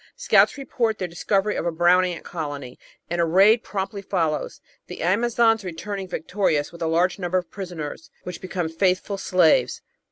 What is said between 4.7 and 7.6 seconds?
the Amazons returning victorious with a large number of